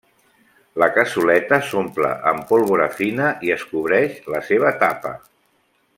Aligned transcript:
La 0.83 0.87
cassoleta 0.93 1.59
s'omple 1.67 2.09
amb 2.31 2.47
pólvora 2.53 2.89
fina 3.03 3.29
i 3.49 3.53
es 3.57 3.67
cobreix 3.75 4.19
la 4.37 4.45
seva 4.49 4.77
tapa. 4.87 5.17